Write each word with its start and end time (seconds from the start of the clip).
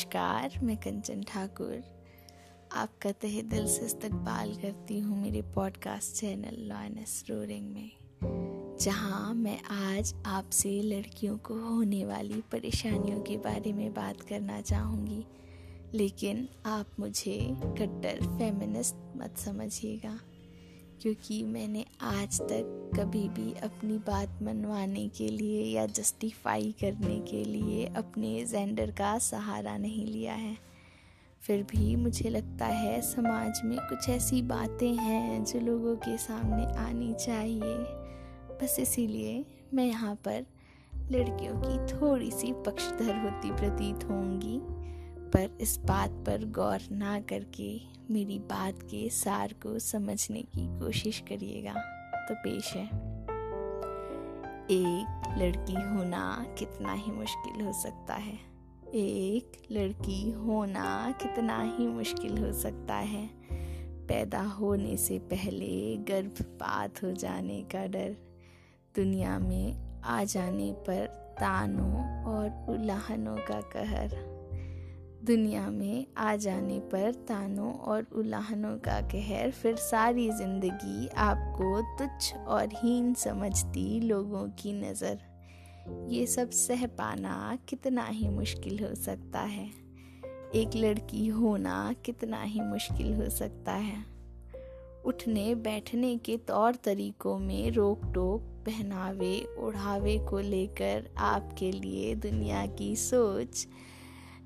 नमस्कार, 0.00 0.58
मैं 0.62 0.76
कंचन 0.76 1.22
ठाकुर। 1.22 1.82
आपका 2.72 3.10
तहे 3.12 3.42
दिल 3.42 3.66
से 3.66 3.86
इस्तकबाल 3.86 4.54
करती 4.54 4.98
हूँ 4.98 5.22
मेरे 5.22 5.42
पॉडकास्ट 5.42 6.14
चैनल 6.16 6.56
लॉयनस 6.58 7.24
रोरिंग 7.30 7.68
में, 7.70 7.90
जहाँ 8.80 9.34
मैं 9.34 9.58
आज 9.70 10.14
आपसे 10.26 10.70
लड़कियों 10.82 11.36
को 11.38 11.54
होने 11.54 12.04
वाली 12.04 12.40
परेशानियों 12.52 13.20
के 13.20 13.36
बारे 13.36 13.72
में 13.72 13.94
बात 13.94 14.20
करना 14.20 14.60
चाहूँगी। 14.60 15.24
लेकिन 15.94 16.48
आप 16.66 16.86
मुझे 17.00 17.38
कट्टर 17.52 18.38
फेमिनिस्ट 18.38 18.96
मत 19.16 19.38
समझिएगा। 19.38 20.18
क्योंकि 21.02 21.42
मैंने 21.42 21.84
आज 22.00 22.40
तक 22.40 22.90
कभी 22.98 23.28
भी 23.28 23.52
अपनी 23.52 23.98
बात 23.98 24.38
मनवाने 24.42 25.08
के 25.08 25.28
लिए 25.28 25.64
या 25.64 25.86
जस्टिफाई 25.86 26.74
करने 26.80 27.20
के 27.20 27.44
लिए 27.44 27.86
अपने 27.86 28.44
जेंडर 28.44 28.90
का 28.90 29.18
सहारा 29.18 29.76
नहीं 29.76 30.06
लिया 30.06 30.34
है। 30.34 30.56
फिर 31.42 31.62
भी 31.62 31.96
मुझे 31.96 32.30
लगता 32.30 32.66
है 32.66 33.00
समाज 33.02 33.60
में 33.64 33.78
कुछ 33.78 34.08
ऐसी 34.08 34.42
बातें 34.42 34.94
हैं 34.94 35.44
जो 35.44 35.60
लोगों 35.60 35.96
के 35.96 36.18
सामने 36.18 36.64
आनी 36.78 37.14
चाहिए। 37.14 37.76
बस 38.62 38.76
इसीलिए 38.80 39.44
मैं 39.74 39.86
यहाँ 39.86 40.14
पर 40.14 40.46
लड़कियों 41.10 41.54
की 41.64 41.94
थोड़ी 41.94 42.30
सी 42.30 42.52
पक्षधर 42.52 43.16
होती 43.16 43.50
प्रतीत 43.50 44.04
होंगी। 44.04 44.79
पर, 45.34 45.58
इस 45.60 45.78
बात 45.78 46.10
पर 46.10 46.44
गौर 46.44 46.78
ना 46.92 47.20
करके 47.20 47.80
मेरी 48.10 48.38
बात 48.38 48.82
के 48.82 49.08
सार 49.08 49.52
को 49.52 49.78
समझने 49.78 50.42
की 50.42 50.80
कोशिश 50.80 51.20
करिएगा। 51.20 51.74
तो 52.28 52.34
पेश 52.34 52.74
है। 52.74 52.86
एक 54.70 55.22
लड़की 55.38 55.74
होना 55.74 56.46
कितना 56.58 56.92
ही 56.92 57.12
मुश्किल 57.12 57.66
हो 57.66 57.72
सकता 57.72 58.14
है। 58.14 58.38
एक 58.94 59.52
लड़की 59.72 60.30
होना 60.30 61.14
कितना 61.22 61.76
ही 61.78 61.86
मुश्किल 61.86 62.38
हो 62.38 62.52
सकता 62.52 62.94
है। 62.94 63.30
पैदा 64.06 64.42
होने 64.42 64.96
से 64.96 65.18
पहले 65.18 65.96
गर्भपात 65.96 67.02
हो 67.04 67.12
जाने 67.12 67.62
का 67.62 67.86
डर, 67.86 68.16
दुनिया 68.96 69.38
में 69.38 70.00
आ 70.00 70.24
जाने 70.24 70.72
पर 70.72 71.06
तानों 71.40 72.24
और 72.24 72.66
उलाहनों 72.68 73.36
का 73.36 73.60
कहर। 73.60 74.39
दुनिया 75.24 75.68
में 75.70 76.06
आ 76.16 76.36
जाने 76.36 76.78
पर 76.80 77.12
तानों 77.28 77.72
और 77.72 78.06
उलाहनों 78.12 78.76
का 78.76 79.00
कहर, 79.00 79.50
फिर 79.50 79.76
सारी 79.76 80.30
ज़िंदगी 80.30 81.08
आपको 81.08 81.80
तुच्छ 81.98 82.34
और 82.34 82.68
हीन 82.74 83.12
समझती 83.14 84.00
लोगों 84.00 84.46
की 84.58 84.72
नज़र। 84.72 85.18
ये 86.08 86.26
सब 86.26 86.50
सह 86.50 86.86
पाना 86.86 87.58
कितना 87.68 88.04
ही 88.04 88.28
मुश्किल 88.28 88.84
हो 88.84 88.94
सकता 88.94 89.40
है। 89.40 89.68
एक 90.54 90.76
लड़की 90.76 91.26
होना 91.26 91.94
कितना 92.04 92.42
ही 92.42 92.60
मुश्किल 92.60 93.14
हो 93.14 93.28
सकता 93.30 93.72
है। 93.72 94.04
उठने 95.04 95.54
बैठने 95.54 96.16
के 96.16 96.36
तौर 96.36 96.74
तरीकों 96.74 97.38
में 97.38 97.70
रोक 97.70 98.12
टोक 98.14 98.40
पहनावे, 98.66 99.46
ओढ़ावे 99.58 100.18
को 100.18 100.38
लेकर 100.38 101.08
आपके 101.18 101.72
लिए 101.72 102.14
दुनिया 102.14 102.66
की 102.66 102.94
सोच 102.96 103.66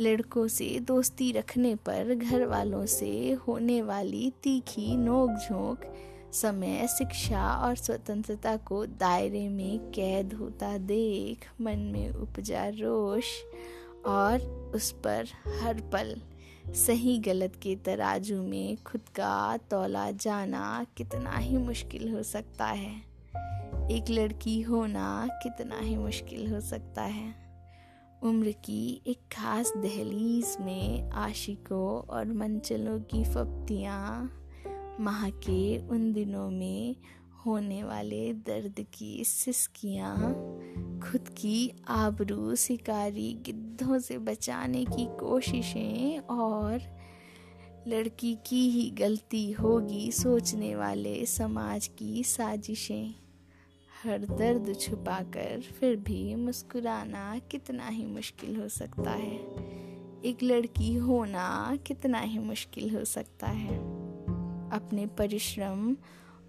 लड़कों 0.00 0.48
से 0.48 0.80
दोस्ती 0.80 1.32
रखने 1.32 1.74
पर 1.74 2.14
घर 2.14 2.44
वालों 2.44 2.86
से 2.86 3.32
होने 3.32 3.82
वाली 3.82 4.32
तीखी 4.42 4.96
नोक 4.96 5.30
झोंक 5.30 5.94
समय, 6.32 6.86
शिक्षा 6.98 7.56
और 7.56 7.76
स्वतंत्रता 7.76 8.56
को 8.56 8.86
दायरे 8.86 9.48
में 9.48 9.78
कैद 9.78 10.32
होता 10.32 10.78
देख 10.78 11.48
मन 11.60 11.78
में 11.78 12.10
उपजा 12.10 12.68
रोष 12.68 13.24
और 14.06 14.40
उस 14.74 14.92
पर 14.92 15.26
हर 15.62 15.74
पल 15.74 16.20
सही 16.68 17.18
गलत 17.18 17.52
के 17.62 17.76
तराजू 17.76 18.42
में 18.42 18.76
खुद 18.76 19.00
का 19.00 19.56
तोला 19.56 20.10
जाना 20.10 20.86
कितना 20.96 21.36
ही 21.36 21.56
मुश्किल 21.56 22.12
हो 22.12 22.22
सकता 22.22 22.66
है। 22.66 23.08
एक 23.90 24.04
लड़की 24.10 24.60
होना 24.60 25.28
कितना 25.42 25.78
ही 25.78 25.96
मुश्किल 25.96 26.54
हो 26.54 26.60
सकता 26.60 27.02
है। 27.02 27.47
उम्र 28.22 28.52
की 28.52 29.02
एक 29.06 29.18
खास 29.32 29.72
दहलीज 29.76 30.56
में 30.60 31.10
आशिकों 31.10 31.98
और 31.98 32.32
मंचलों 32.32 33.00
की 33.00 33.24
फप्तियाँ 33.24 34.32
माह 35.00 35.30
के 35.30 35.78
उन 35.88 36.12
दिनों 36.12 36.50
में 36.50 36.96
होने 37.46 37.84
वाले 37.84 38.32
दर्द 38.32 38.86
की 38.94 39.24
सिसकियाँ, 39.24 40.16
खुद 41.00 41.28
की 41.28 41.72
आबरू 41.88 42.54
शिकारी 42.54 43.32
गिद्धों 43.46 43.98
से 43.98 44.18
बचाने 44.18 44.84
की 44.84 45.06
कोशिशें 45.06 46.18
और 46.18 46.80
लड़की 47.88 48.38
की 48.46 48.70
ही 48.70 48.90
गलती 48.90 49.52
होगी 49.52 50.12
सोचने 50.12 50.76
वाले 50.76 51.26
समाज 51.26 51.86
की 51.86 52.24
साजिशें। 52.24 53.27
हर 54.04 54.18
दर्द 54.18 54.76
छुपाकर 54.80 55.60
फिर 55.60 55.96
भी 55.96 56.34
मुस्कुराना 56.34 57.38
कितना 57.50 57.88
ही 57.88 58.06
मुश्किल 58.06 58.56
हो 58.56 58.68
सकता 58.68 59.10
है। 59.10 59.36
एक 60.24 60.38
लड़की 60.42 60.94
होना 60.94 61.78
कितना 61.86 62.20
ही 62.20 62.38
मुश्किल 62.38 62.96
हो 62.96 63.04
सकता 63.04 63.46
है। 63.46 63.78
अपने 64.70 65.06
परिश्रम 65.06 65.96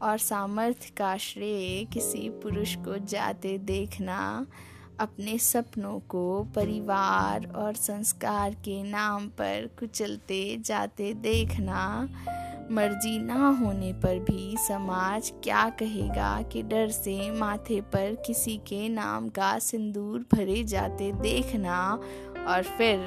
और 0.02 0.18
सामर्थ्य 0.18 0.94
का 0.98 1.18
श्रेय 1.18 1.86
किसी 1.86 2.30
पुरुष 2.30 2.76
को 2.76 2.98
जाते 2.98 3.58
देखना, 3.58 4.48
अपने 5.00 5.38
सपनों 5.38 6.00
को 6.00 6.44
परिवार 6.44 7.52
और 7.56 7.74
संस्कार 7.74 8.54
के 8.54 8.84
नाम 8.84 9.28
पर 9.28 9.70
कुचलते 9.80 10.58
जाते 10.58 11.14
देखना 11.14 12.10
मर्ज़ी 12.72 13.18
ना 13.20 13.48
होने 13.50 13.94
पर 13.94 14.20
भी 14.20 14.56
समाज 14.58 15.32
क्या 15.44 15.70
कहेगा 15.70 16.42
कि 16.42 16.62
डर 16.64 16.88
से 16.88 17.32
माथे 17.32 17.82
पर 17.82 18.16
किसी 18.28 18.58
के 18.58 18.90
नाम 18.90 19.30
का 19.30 19.60
सिंदूर 19.60 20.26
भरे 20.34 20.64
जाते 20.64 21.12
देखना 21.12 22.00
और 22.48 22.64
फिर 22.78 23.00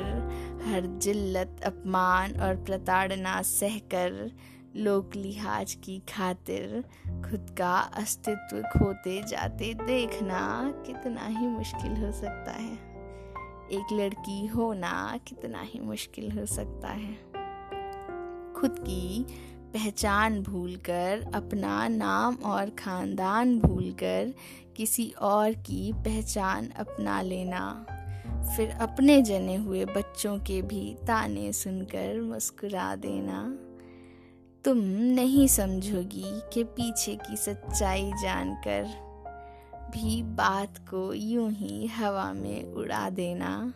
हर 0.67 0.87
जिल्लत, 1.03 1.61
अपमान 1.65 2.41
और 2.41 2.57
प्रताड़ना 2.57 3.43
सहकर 3.43 4.31
लोक 4.77 5.17
लिहाज 5.17 5.75
की 5.75 5.99
खातिर 5.99 6.85
खुद 7.07 7.55
का 7.59 7.79
अस्तित्व 7.79 8.63
खोते 8.63 9.23
जाते 9.29 9.75
देखना 9.75 10.73
कितना 10.87 11.27
ही 11.27 11.47
मुश्किल 11.47 12.05
हो 12.05 12.13
सकता 12.13 12.53
है। 12.53 12.75
एक 13.73 13.93
लड़की 13.93 14.47
होना 14.47 15.19
कितना 15.27 15.61
ही 15.63 15.81
मुश्किल 15.81 16.39
हो 16.39 16.47
सकता 16.47 16.89
है। 16.89 17.32
खुद 18.63 18.79
की 18.79 19.27
पहचान 19.75 20.43
भूलकर, 20.43 21.31
अपना 21.35 21.89
नाम 21.89 22.35
और 22.35 22.71
ख़ानदान 22.71 23.59
भूलकर 23.59 24.35
किसी 24.77 25.15
और 25.21 25.53
की 25.53 25.93
पहचान 25.93 26.69
अपना 26.69 27.23
लेना। 27.23 27.87
फिर 28.57 28.71
अपने 28.71 29.23
जने 29.23 29.57
हुए 29.57 29.85
बच्चों 29.85 30.39
के 30.39 30.63
भी 30.63 30.97
ताने 31.07 31.53
सुनकर 31.53 32.21
मुस्कुरा 32.21 32.97
देना। 32.97 33.59
तुम 34.65 34.79
नहीं 35.15 35.49
समझोगी 35.49 36.41
कि 36.53 36.65
पीछे 36.65 37.15
की 37.15 37.37
सच्चाई 37.37 38.11
जानकर, 38.23 38.85
भी 39.91 40.23
बात 40.23 40.79
को 40.79 41.15
यूँ 41.15 41.51
ही 41.51 41.87
हवा 41.87 42.33
में 42.33 42.65
उड़ा 42.65 43.11
देना। 43.11 43.75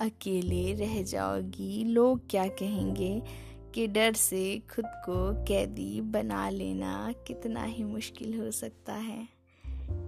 अकेले 0.00 0.74
रह 0.74 1.02
जाओगी, 1.02 1.84
लोग 1.84 2.30
क्या 2.30 2.46
कहेंगे? 2.46 3.45
के 3.76 3.86
डर 3.86 4.12
से 4.12 4.62
खुद 4.74 4.84
को 4.86 5.44
कैदी 5.44 6.00
बना 6.00 6.50
लेना 6.50 7.14
कितना 7.26 7.64
ही 7.64 7.84
मुश्किल 7.84 8.40
हो 8.40 8.50
सकता 8.50 8.92
है। 8.92 9.28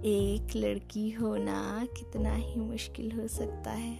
एक 0.04 0.46
लड़की 0.56 1.10
होना 1.10 1.86
कितना 1.96 2.34
ही 2.34 2.60
मुश्किल 2.60 3.12
हो 3.12 3.28
सकता 3.28 3.70
है। 3.70 3.98